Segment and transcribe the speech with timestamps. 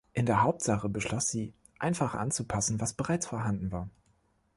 [0.13, 3.87] In der Hauptsache beschloss sie, einfach anzupassen, was bereits vorhanden war.